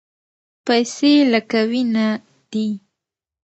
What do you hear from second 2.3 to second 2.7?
دي.